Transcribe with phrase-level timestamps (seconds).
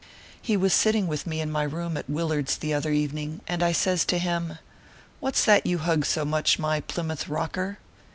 [0.41, 3.61] He was sitting with me in my room at Willard s the other evening, and
[3.75, 4.57] says I to him:
[5.19, 7.77] "What s that you hug so much, my Plymouth Rocker